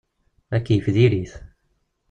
[0.55, 1.33] Akeyyef diri-t.